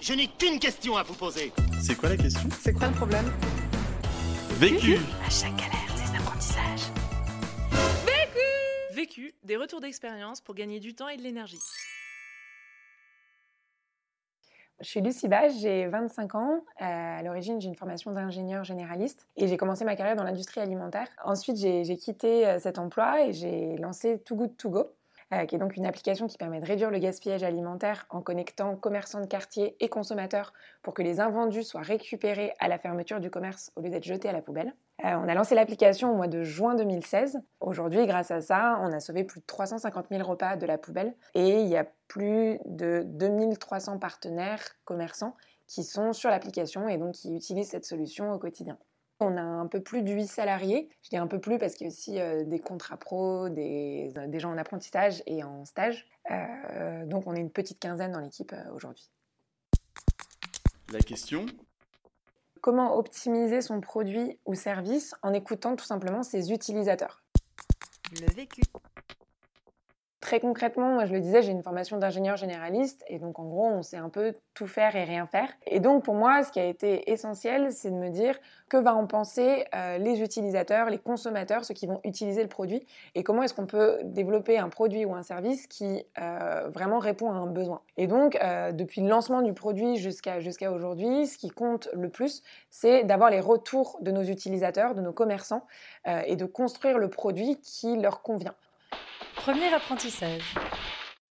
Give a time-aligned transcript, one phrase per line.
[0.00, 1.52] Je n'ai qu'une question à vous poser.
[1.80, 2.48] C'est quoi la question?
[2.60, 3.26] C'est quoi le problème?
[4.52, 6.92] Vécu À chaque galère, des apprentissages.
[8.92, 11.58] Vécu, des retours d'expérience pour gagner du temps et de l'énergie.
[14.80, 16.60] Je suis Lucie Bage, j'ai 25 ans.
[16.80, 20.60] Euh, à l'origine, j'ai une formation d'ingénieur généraliste et j'ai commencé ma carrière dans l'industrie
[20.60, 21.08] alimentaire.
[21.24, 24.92] Ensuite, j'ai j'ai quitté euh, cet emploi et j'ai lancé Too Good To Go,
[25.32, 28.76] euh, qui est donc une application qui permet de réduire le gaspillage alimentaire en connectant
[28.76, 30.52] commerçants de quartier et consommateurs
[30.82, 34.28] pour que les invendus soient récupérés à la fermeture du commerce au lieu d'être jetés
[34.28, 34.74] à la poubelle.
[35.04, 37.40] Euh, on a lancé l'application au mois de juin 2016.
[37.60, 41.14] Aujourd'hui, grâce à ça, on a sauvé plus de 350 000 repas de la poubelle
[41.34, 45.36] et il y a plus de 2300 partenaires commerçants
[45.66, 48.78] qui sont sur l'application et donc qui utilisent cette solution au quotidien.
[49.20, 50.88] On a un peu plus de 8 salariés.
[51.02, 54.12] Je dis un peu plus parce qu'il y a aussi euh, des contrats pro, des,
[54.28, 56.06] des, gens en apprentissage et en stage.
[56.30, 59.10] Euh, donc on est une petite quinzaine dans l'équipe euh, aujourd'hui.
[60.92, 61.46] La question?
[62.60, 67.22] Comment optimiser son produit ou service en écoutant tout simplement ses utilisateurs?
[68.12, 68.62] Le vécu.
[70.28, 73.64] Très concrètement, moi je le disais, j'ai une formation d'ingénieur généraliste et donc en gros
[73.64, 75.48] on sait un peu tout faire et rien faire.
[75.66, 78.94] Et donc pour moi ce qui a été essentiel c'est de me dire que va
[78.94, 83.42] en penser euh, les utilisateurs, les consommateurs, ceux qui vont utiliser le produit et comment
[83.42, 87.46] est-ce qu'on peut développer un produit ou un service qui euh, vraiment répond à un
[87.46, 87.80] besoin.
[87.96, 92.10] Et donc euh, depuis le lancement du produit jusqu'à jusqu'à aujourd'hui, ce qui compte le
[92.10, 95.66] plus c'est d'avoir les retours de nos utilisateurs, de nos commerçants
[96.26, 98.54] et de construire le produit qui leur convient.
[99.48, 100.54] Premier apprentissage.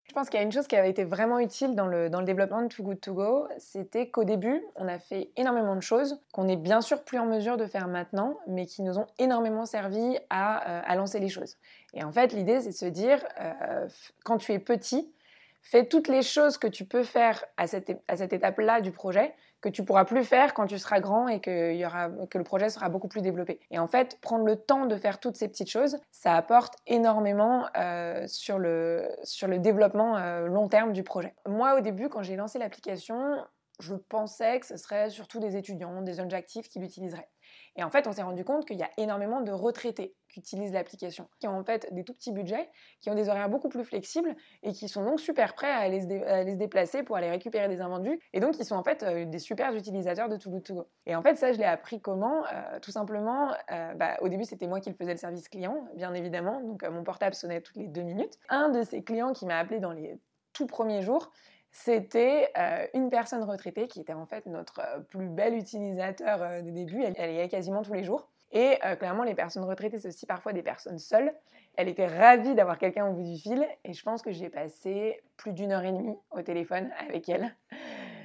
[0.07, 2.63] Je pense qu'il y a une chose qui avait été vraiment utile dans le, développement
[2.63, 6.47] de Too Good To Go, c'était qu'au début, on a fait énormément de choses qu'on
[6.47, 10.17] est bien sûr plus en mesure de faire maintenant, mais qui nous ont énormément servi
[10.31, 11.57] à, euh, lancer les choses.
[11.93, 13.88] Et en fait, l'idée, c'est de se dire, euh,
[14.25, 15.13] quand tu es petit,
[15.61, 19.83] fais toutes les choses que tu peux faire à cette étape-là du projet que tu
[19.83, 23.59] pourras plus faire quand tu seras grand et que, le projet sera beaucoup plus développé.
[23.72, 27.66] Et en fait, prendre le temps de faire toutes ces petites choses, ça apporte énormément
[27.78, 31.34] euh, sur, le, sur le développement euh, long terme du projet.
[31.47, 33.44] Moi, au début, quand j'ai lancé l'application,
[33.79, 37.29] je pensais que ce serait surtout des étudiants, des jeunes actifs qui l'utiliseraient.
[37.77, 40.73] Et en fait, on s'est rendu compte qu'il y a énormément de retraités qui utilisent
[40.73, 42.69] l'application, qui ont en fait des tout petits budgets,
[43.01, 46.01] qui ont des horaires beaucoup plus flexibles et qui sont donc super prêts à aller
[46.01, 49.39] se, déplacer pour aller récupérer des invendus et donc qui sont en fait euh, des
[49.39, 50.85] super utilisateurs de Too Good.
[51.05, 54.44] Et en fait, ça, je l'ai appris comment euh, Tout simplement, euh, bah, au début,
[54.44, 57.77] c'était moi qui le faisais le service client, bien évidemment, donc mon portable sonnait toutes
[57.77, 58.39] les deux minutes.
[58.49, 60.19] Un de ces clients qui m'a appelé dans les
[60.53, 61.31] tout premiers jours,
[61.79, 66.61] c'était euh, une personne retraitée qui était en fait notre euh, plus bel utilisateur euh,
[66.63, 67.03] des débuts.
[67.03, 68.27] Elle, elle y allait quasiment tous les jours.
[68.51, 71.33] Et clairement, les personnes retraitées, c'est aussi parfois des personnes seules.
[71.75, 73.67] Elle était ravie d'avoir quelqu'un au bout du fil.
[73.83, 77.53] Et je pense que j'ai passé plus d'une heure et demie au téléphone avec elle.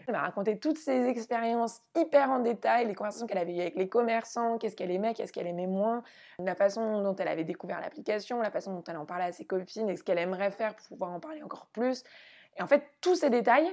[0.07, 3.75] Elle m'a raconté toutes ses expériences hyper en détail, les conversations qu'elle avait eues avec
[3.75, 6.03] les commerçants, qu'est-ce qu'elle aimait, qu'est-ce qu'elle aimait moins,
[6.39, 9.45] la façon dont elle avait découvert l'application, la façon dont elle en parlait à ses
[9.45, 12.05] copines et ce qu'elle aimerait faire pour pouvoir en parler encore plus.
[12.57, 13.69] Et en fait, tous ces détails,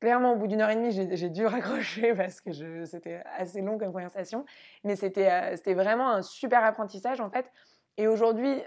[0.00, 3.78] clairement, au bout d'une heure et demie, j'ai dû raccrocher parce que c'était assez long
[3.78, 4.44] comme conversation.
[4.84, 7.50] Mais c'était euh, vraiment un super apprentissage, en fait.
[7.96, 8.62] Et aujourd'hui,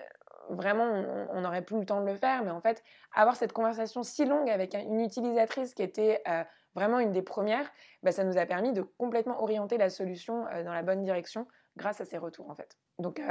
[0.49, 0.85] vraiment,
[1.31, 2.44] on n'aurait plus le temps de le faire.
[2.44, 2.83] Mais en fait,
[3.13, 6.43] avoir cette conversation si longue avec une utilisatrice qui était euh,
[6.75, 7.72] vraiment une des premières,
[8.03, 11.47] bah, ça nous a permis de complètement orienter la solution euh, dans la bonne direction
[11.78, 12.78] grâce à ces retours, en fait.
[12.99, 13.22] Donc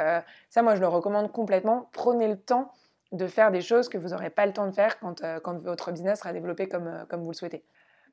[0.48, 1.90] ça, moi, je le recommande complètement.
[1.92, 2.72] Prenez le temps
[3.12, 5.58] de faire des choses que vous n'aurez pas le temps de faire quand, euh, quand
[5.62, 7.64] votre business sera développé comme, euh, comme vous le souhaitez.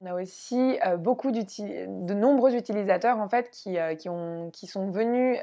[0.01, 4.91] On a aussi euh, beaucoup de nombreux utilisateurs en fait qui, qui, ont, qui sont
[4.91, 5.39] venus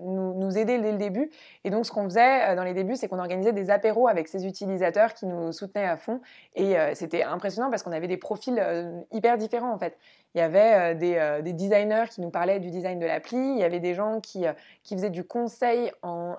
[0.00, 1.30] nous, nous, aider dès le début.
[1.64, 4.46] Et donc ce qu'on faisait dans les débuts, c'est qu'on organisait des apéros avec ces
[4.46, 6.20] utilisateurs qui nous soutenaient à fond.
[6.54, 8.64] Et c'était impressionnant parce qu'on avait des profils
[9.10, 9.98] hyper différents en fait.
[10.34, 13.64] Il y avait des, des, designers qui nous parlaient du design de l'appli, il y
[13.64, 14.44] avait des gens qui,
[14.82, 16.36] qui faisaient du conseil en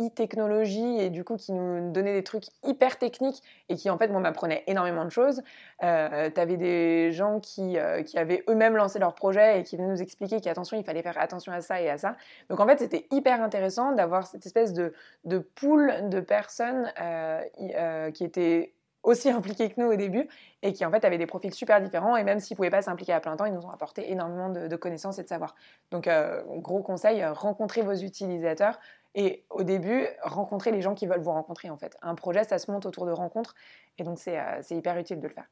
[0.00, 4.08] e-technologie et du coup qui nous donnaient des trucs hyper techniques et qui en fait
[4.08, 5.42] m'apprenaient énormément de choses.
[5.82, 9.76] Euh, tu avais des gens qui, euh, qui avaient eux-mêmes lancé leur projet et qui
[9.76, 12.16] venaient nous expliquer qu'attention, il fallait faire attention à ça et à ça.
[12.50, 14.92] Donc en fait, c'était hyper intéressant d'avoir cette espèce de,
[15.24, 17.42] de pool de personnes euh,
[17.76, 18.72] euh qui étaient
[19.02, 20.28] aussi impliqués que nous au début
[20.62, 22.82] et qui en fait avaient des profils super différents et même s'ils ne pouvaient pas
[22.82, 25.54] s'impliquer à plein temps, ils nous ont apporté énormément de, de connaissances et de savoir.
[25.90, 28.78] Donc euh, gros conseil, rencontrez vos utilisateurs
[29.14, 31.96] et au début, rencontrez les gens qui veulent vous rencontrer en fait.
[32.02, 33.54] Un projet, ça se monte autour de rencontres
[33.98, 35.46] et donc c'est euh, hyper utile de le faire.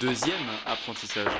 [0.00, 0.36] Deuxième
[0.66, 1.32] apprentissage.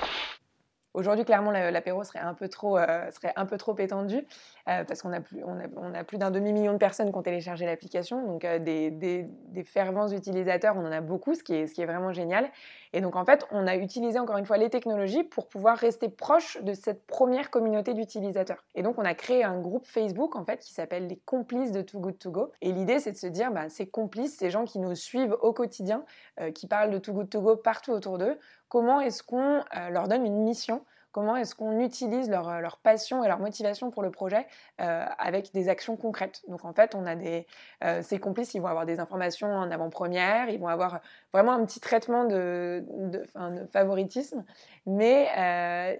[0.96, 4.26] Aujourd'hui, clairement, l'apéro serait un peu trop, euh, serait un peu trop étendu.
[4.68, 7.66] Euh, parce qu'on a plus, on a, plus d'un demi-million de personnes qui ont téléchargé
[7.66, 8.26] l'application.
[8.26, 12.50] Donc, euh, des, fervents utilisateurs, on en a beaucoup, ce qui, est, vraiment génial.
[12.92, 16.08] Et donc, en fait, on a utilisé encore une fois les technologies pour pouvoir rester
[16.08, 18.64] proche de cette première communauté d'utilisateurs.
[18.74, 21.82] Et donc, on a créé un groupe Facebook, en fait, qui s'appelle les complices de
[21.82, 22.52] Too Good To Go.
[22.60, 25.52] Et l'idée, c'est de se dire, bah, ces complices, ces gens qui nous suivent au
[25.52, 26.04] quotidien,
[26.40, 28.36] euh, qui parlent de Too Good To Go partout autour d'eux,
[28.68, 30.82] comment est-ce qu'on leur donne une mission
[31.16, 34.46] comment est-ce qu'on utilise leur, euh, leur, passion et leur motivation pour le projet
[34.82, 36.42] euh, avec des actions concrètes.
[36.46, 37.46] Donc en fait, on a des,
[37.84, 41.00] euh, ces complices, ils vont avoir des informations en avant-première, ils vont avoir
[41.32, 43.24] vraiment un petit traitement de, de,
[43.72, 44.44] favoritisme,
[44.84, 45.24] mais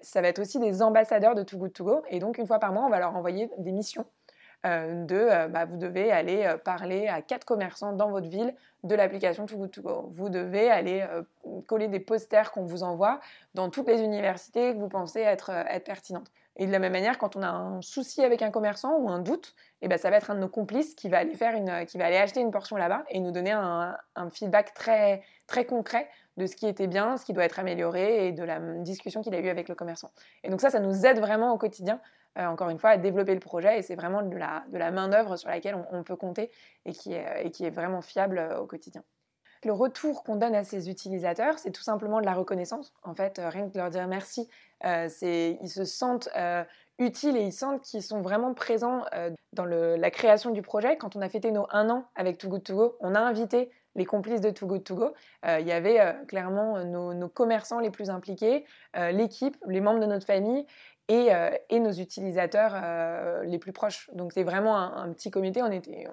[0.02, 2.02] ça va être aussi des ambassadeurs de Too Good To Go.
[2.10, 4.04] Et donc une fois par mois, on va leur envoyer des missions
[4.64, 8.94] de euh, bah, vous devez aller euh, parler à quatre commerçants dans votre ville de
[8.94, 10.12] l'application Too Good To Go.
[10.14, 11.04] Vous devez aller
[11.66, 13.20] coller des posters qu'on vous envoie
[13.54, 16.30] dans toutes les universités que vous pensez être, être pertinentes.
[16.56, 19.18] Et de la même manière, quand on a un souci avec un commerçant ou un
[19.18, 21.84] doute, eh ben, ça va être un de nos complices qui va aller, faire une,
[21.86, 25.66] qui va aller acheter une portion là-bas et nous donner un, un, feedback très, très
[25.66, 29.22] concret de ce qui était bien, ce qui doit être amélioré et de la discussion
[29.22, 30.10] qu'il a eue avec le commerçant.
[30.44, 32.00] Et donc ça, ça nous aide vraiment au quotidien
[32.38, 34.90] euh, encore une fois, à développer le projet et c'est vraiment de la, de la
[34.90, 36.50] main-d'œuvre sur laquelle on, peut compter
[36.84, 39.02] et qui est, et qui est vraiment fiable euh, au quotidien.
[39.64, 42.92] Le retour qu'on donne à ces utilisateurs, c'est tout simplement de la reconnaissance.
[43.02, 44.48] En fait, euh, rien que de leur dire merci,
[44.84, 46.28] ils se sentent
[46.98, 49.04] utiles et ils sentent qu'ils sont vraiment présents
[49.54, 50.98] dans le, la création du projet.
[50.98, 53.70] Quand on a fêté nos un an avec Too Good To Go, on a invité
[53.96, 55.14] les complices de Too Good To Go.
[55.46, 58.64] Euh, il y avait euh, clairement nos, nos, commerçants les plus impliqués,
[58.94, 60.66] l'équipe, les membres de notre famille
[61.08, 64.10] et, euh, nos utilisateurs euh, les plus proches.
[64.14, 66.06] Donc c'est vraiment un, petit comité, on était,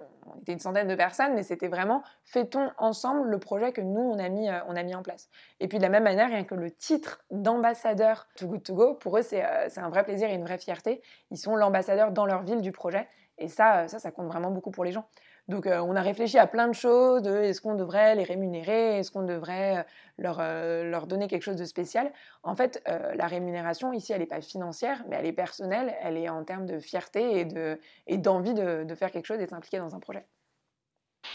[0.47, 4.29] une centaine de personnes, mais c'était vraiment faitons ensemble le projet que nous, on a
[4.29, 5.29] mis, euh, on a mis en place.
[5.59, 8.93] Et puis de la même manière, rien que le titre d'ambassadeur Too Good To Go,
[8.95, 11.01] pour eux, c'est un vrai plaisir et une vraie fierté.
[11.31, 13.07] Ils sont l'ambassadeur dans leur ville du projet.
[13.39, 15.07] Et ça, ça, ça compte vraiment beaucoup pour les gens.
[15.49, 18.99] Donc euh, on a réfléchi à plein de choses, de est-ce qu'on devrait les rémunérer,
[18.99, 19.83] est-ce qu'on devrait euh,
[20.17, 22.13] leur, euh, leur, donner quelque chose de spécial?
[22.43, 26.17] En fait, euh, la rémunération ici, elle n'est pas financière, mais elle est personnelle, elle
[26.17, 29.45] est en termes de fierté et, de, et d'envie de, de faire quelque chose et
[29.45, 30.25] de s'impliquer dans un projet.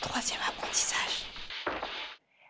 [0.00, 0.40] Troisième.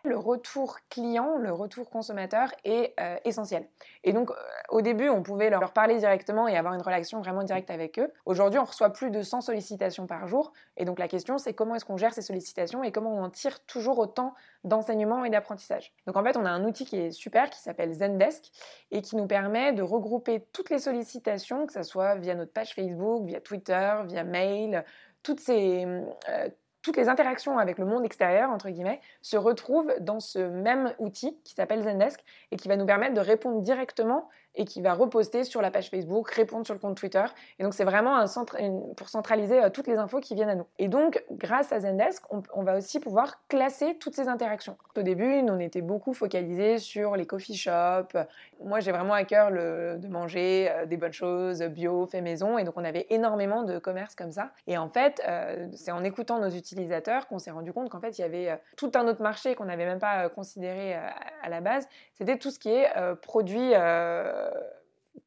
[0.03, 3.67] Le retour client, le retour consommateur est euh, essentiel.
[4.03, 4.35] Et donc, euh,
[4.69, 8.11] au début, on pouvait leur parler directement et avoir une relation vraiment directe avec eux.
[8.25, 10.53] Aujourd'hui, on reçoit plus de 100 sollicitations par jour.
[10.77, 13.29] Et donc, la question, c'est comment est-ce qu'on gère ces sollicitations et comment on en
[13.29, 15.91] tire toujours autant d'enseignement et d'apprentissage.
[16.07, 18.51] Donc, en fait, on a un outil qui est super qui s'appelle Zendesk
[18.91, 22.73] et qui nous permet de regrouper toutes les sollicitations, que ce soit via notre page
[22.73, 24.85] Facebook, via Twitter, via mail,
[25.23, 25.85] toutes ces.
[26.29, 26.49] Euh,
[26.89, 31.37] toutes les interactions avec le monde extérieur, entre guillemets, se retrouvent dans ce même outil
[31.43, 32.19] qui s'appelle Zendesk
[32.49, 35.89] et qui va nous permettre de répondre directement et qui va reposter sur la page
[35.89, 37.23] Facebook, répondre sur le compte Twitter.
[37.59, 38.57] Et donc, c'est vraiment un centre,
[38.95, 40.65] pour centraliser euh, toutes les infos qui viennent à nous.
[40.79, 44.77] Et donc, grâce à Zendesk, on, va aussi pouvoir classer toutes ces interactions.
[44.97, 48.17] Au début, nous, on était beaucoup focalisés sur les coffee shops.
[48.63, 52.57] Moi, j'ai vraiment à cœur de manger euh, des bonnes choses, bio, fait maison.
[52.57, 54.51] Et donc, on avait énormément de commerces comme ça.
[54.67, 58.17] Et en fait, euh, c'est en écoutant nos utilisateurs qu'on s'est rendu compte qu'en fait,
[58.17, 61.87] il y avait tout un autre marché qu'on n'avait même pas considéré à la base.
[62.13, 63.73] C'était tout ce qui est euh, produit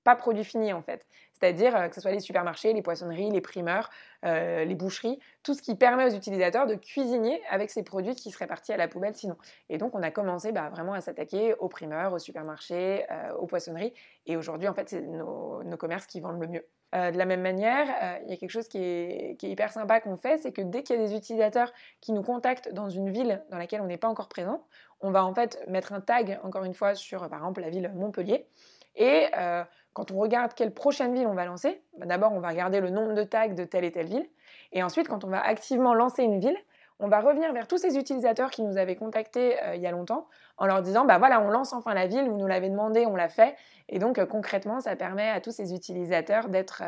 [0.05, 1.07] pas produit fini en fait.
[1.33, 3.91] C'est-à-dire euh, que ce soit les supermarchés, les poissonneries, les primeurs,
[4.25, 8.31] euh, les boucheries, tout ce qui permet aux utilisateurs de cuisiner avec ces produits qui
[8.31, 9.37] seraient partis à la poubelle sinon.
[9.69, 13.47] Et donc on a commencé bah, vraiment à s'attaquer aux primeurs, aux supermarchés, euh, aux
[13.47, 13.93] poissonneries.
[14.27, 16.67] Et aujourd'hui en fait c'est nos, commerces qui vendent le mieux.
[16.93, 20.37] De la même manière, il y a quelque chose qui est hyper sympa qu'on fait,
[20.37, 23.57] c'est que dès qu'il y a des utilisateurs qui nous contactent dans une ville dans
[23.57, 24.63] laquelle on n'est pas encore présent,
[25.01, 27.91] on va en fait mettre un tag, encore une fois, sur par exemple la ville
[27.95, 28.47] Montpellier.
[28.97, 32.49] Et euh, quand on regarde quelle prochaine ville on va lancer, bah d'abord on va
[32.49, 34.29] regarder le nombre de tags de telle et telle ville.
[34.73, 36.57] Et ensuite, quand on va activement lancer une ville,
[36.99, 39.91] on va revenir vers tous ces utilisateurs qui nous avaient contactés euh, il y a
[39.91, 43.07] longtemps en leur disant bah voilà, on lance enfin la ville, vous nous l'avez demandé,
[43.07, 43.57] on l'a fait.
[43.89, 46.83] Et donc euh, concrètement, ça permet à tous ces utilisateurs d'être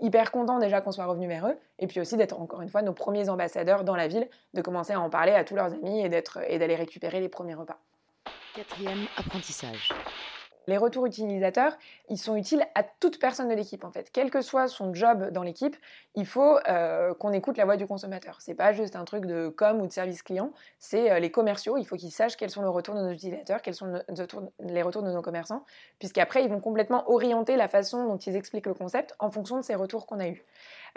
[0.00, 2.82] hyper contents déjà qu'on soit revenu vers eux et puis aussi d'être encore une fois
[2.82, 6.00] nos premiers ambassadeurs dans la ville, de commencer à en parler à tous leurs amis
[6.00, 6.10] et
[6.48, 7.78] et d'aller récupérer les premiers repas.
[8.54, 9.92] Quatrième apprentissage
[10.66, 11.76] les retours utilisateurs,
[12.08, 14.10] ils sont utiles à toute personne de l'équipe en fait.
[14.12, 15.76] Quel que soit son job dans l'équipe,
[16.14, 18.36] il faut euh, qu'on écoute la voix du consommateur.
[18.40, 21.76] C'est pas juste un truc de com ou de service client, c'est euh, les commerciaux.
[21.76, 24.02] Il faut qu'ils sachent quels sont les retours de nos utilisateurs, quels sont
[24.60, 25.64] les retours de nos commerçants,
[25.98, 29.62] puisqu'après ils vont complètement orienter la façon dont ils expliquent le concept en fonction de
[29.62, 30.44] ces retours qu'on a eus.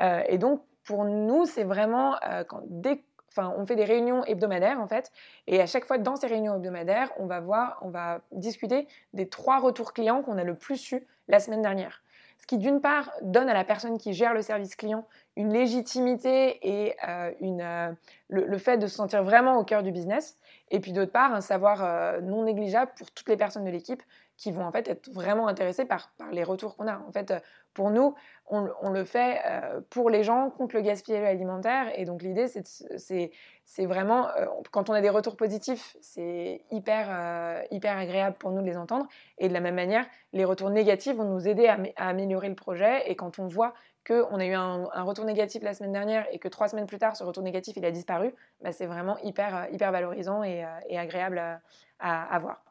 [0.01, 2.17] Euh, et donc pour nous, c'est vraiment
[2.49, 3.01] quand, dès
[3.35, 5.11] Enfin, on fait des réunions hebdomadaires en fait,
[5.47, 9.27] et à chaque fois dans ces réunions hebdomadaires, on va voir, on va discuter des
[9.27, 12.03] trois retours clients qu'on a le plus eu la semaine dernière.
[12.43, 15.05] Ce qui d'une part donne à la personne qui gère le service client
[15.37, 17.91] une légitimité et euh, une, euh,
[18.27, 20.37] le, fait de se sentir vraiment au cœur du business.
[20.69, 24.03] Et puis d'autre part, un savoir euh, non négligeable pour toutes les personnes de l'équipe
[24.37, 26.97] qui vont en fait être vraiment intéressées par, les retours qu'on a.
[27.07, 27.33] En fait,
[27.73, 28.13] pour nous,
[28.47, 29.41] on, le fait
[29.89, 31.91] pour les gens contre le gaspillage alimentaire.
[31.97, 34.27] Et donc l'idée, c'est vraiment,
[34.71, 39.07] quand on a des retours positifs, c'est hyper, hyper agréable pour nous de les entendre.
[39.39, 42.55] Et de la même manière, les retours négatifs vont nous aider à, à améliorer le
[42.55, 43.09] projet.
[43.09, 43.73] Et quand on voit
[44.05, 47.15] qu'on a eu un, retour négatif la semaine dernière et que trois semaines plus tard,
[47.15, 50.99] ce retour négatif, il a disparu, bah, c'est vraiment hyper, euh, hyper valorisant et, euh,
[50.99, 51.39] agréable
[51.99, 52.61] à, à, voir.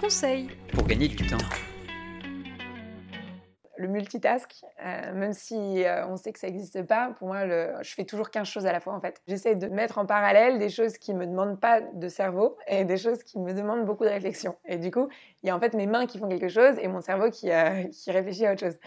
[0.00, 1.36] Conseil pour gagner du temps.
[3.78, 4.50] Le multitask,
[4.84, 7.46] euh, même si on sait que ça n'existe pas, pour moi,
[7.82, 9.22] je fais toujours 15 choses à la fois en fait.
[9.26, 12.84] J'essaie de mettre en parallèle des choses qui ne me demandent pas de cerveau et
[12.84, 14.56] des choses qui me demandent beaucoup de réflexion.
[14.66, 15.08] Et du coup,
[15.42, 17.50] il y a en fait mes mains qui font quelque chose et mon cerveau qui,
[17.92, 18.78] qui réfléchit à autre chose.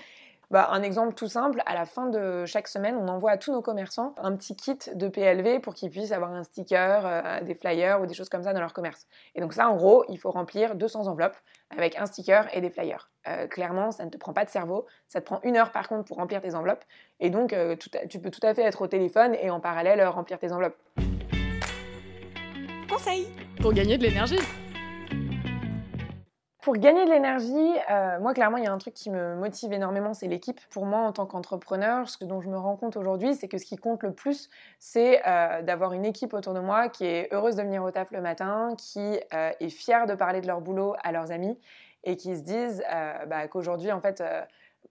[0.51, 3.51] Bah, un exemple tout simple, à la fin de chaque semaine, on envoie à tous
[3.51, 7.53] nos commerçants un petit kit de PLV pour qu'ils puissent avoir un sticker, euh, des
[7.53, 9.05] flyers ou des choses comme ça dans leur commerce.
[9.35, 11.37] Et donc ça, en gros, il faut remplir 200 enveloppes
[11.69, 13.11] avec un sticker et des flyers.
[13.27, 15.87] Euh, clairement, ça ne te prend pas de cerveau, ça te prend une heure par
[15.87, 16.83] contre pour remplir tes enveloppes.
[17.19, 17.75] Et donc, euh,
[18.09, 20.77] tu peux tout à fait être au téléphone et en parallèle remplir tes enveloppes.
[22.89, 23.27] Conseil
[23.61, 24.39] Pour gagner de l'énergie
[26.61, 29.71] pour gagner de l'énergie, euh, moi clairement il y a un truc qui me motive
[29.71, 30.59] énormément, c'est l'équipe.
[30.69, 33.65] Pour moi en tant qu'entrepreneur, ce dont je me rends compte aujourd'hui, c'est que ce
[33.65, 37.55] qui compte le plus, c'est euh, d'avoir une équipe autour de moi qui est heureuse
[37.55, 40.95] de venir au taf le matin, qui euh, est fière de parler de leur boulot
[41.01, 41.57] à leurs amis
[42.03, 42.81] et qui se disent
[43.27, 44.23] bah, qu'aujourd'hui en fait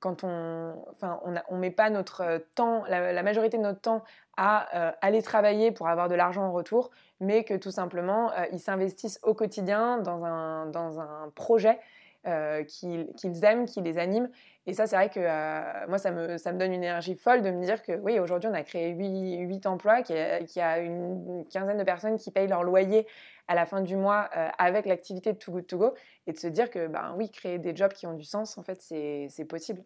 [0.01, 4.05] quand on, enfin, on, met pas notre temps, la, majorité de notre temps
[4.37, 6.91] à aller travailler pour avoir de l'argent en retour,
[7.21, 11.79] mais que tout simplement, euh, ils s'investissent au quotidien dans un, dans un projet
[12.27, 14.29] euh, qu'ils aiment, qui les anime.
[14.67, 17.43] Et ça, c'est vrai que euh, moi, ça me, ça me donne une énergie folle
[17.43, 21.45] de me dire que oui, aujourd'hui, on a créé 8, emplois, qu'il y, a une,
[21.51, 23.07] quinzaine de personnes qui payent leur loyer
[23.47, 25.95] à la fin du mois avec l'activité de Too Good To Go,
[26.27, 28.63] et de se dire que, ben oui, créer des jobs qui ont du sens, en
[28.63, 29.83] fait, c'est possible.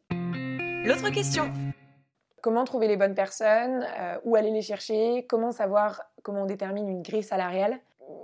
[0.85, 1.53] L'autre question
[2.43, 6.89] comment trouver les bonnes personnes, euh, où aller les chercher, comment savoir comment on détermine
[6.89, 7.79] une grille salariale?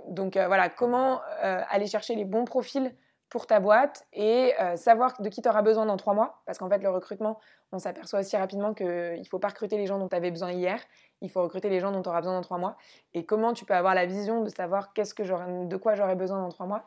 [0.09, 2.93] Donc euh, voilà, comment euh, aller chercher les bons profils
[3.29, 6.41] pour ta boîte et savoir de qui tu auras besoin dans trois mois.
[6.45, 7.39] Parce qu'en fait, le recrutement,
[7.71, 10.51] on s'aperçoit aussi rapidement qu'il ne faut pas recruter les gens dont tu avais besoin
[10.51, 10.79] hier,
[11.21, 12.75] il faut recruter les gens dont tu auras besoin dans trois mois.
[13.13, 16.65] Et comment tu peux avoir la vision de savoir de quoi j'aurai besoin dans trois
[16.65, 16.85] mois.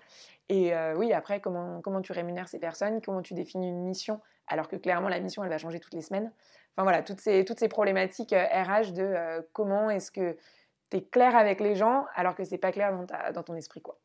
[0.49, 4.77] Et oui, après, comment, tu rémunères ces personnes, comment tu définis une mission, alors que
[4.77, 6.33] clairement, la mission, elle va changer toutes les semaines.
[6.75, 10.37] Enfin voilà, toutes ces, problématiques RH euh, de euh, comment est-ce que
[10.91, 13.83] tu es clair avec les gens alors que c'est pas clair dans, dans ton esprit
[13.83, 13.99] quoi.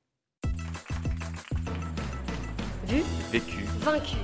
[2.88, 4.16] Vu Vécu Vaincu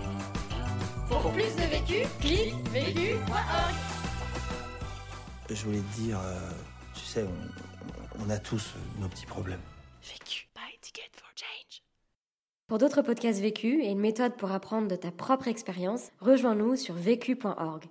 [1.09, 3.75] Pour plus de vécu, clique vécu.org
[5.49, 6.49] Je voulais te dire, euh,
[6.93, 9.59] tu sais, on, on a tous nos petits problèmes.
[10.01, 10.47] Vécu.
[10.55, 11.83] Buy ticket for change.
[12.67, 16.95] Pour d'autres podcasts vécus et une méthode pour apprendre de ta propre expérience, rejoins-nous sur
[16.95, 17.83] vécu.org.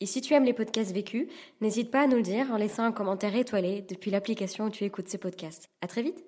[0.00, 1.28] Et si tu aimes les podcasts vécus,
[1.60, 4.84] n'hésite pas à nous le dire en laissant un commentaire étoilé depuis l'application où tu
[4.84, 5.68] écoutes ces podcasts.
[5.82, 6.24] À très vite!